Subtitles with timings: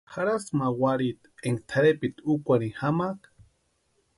[0.13, 3.27] ¿Jarhasïnki ma warhiti énka tʼarhepiti úkwarhini jamaaka?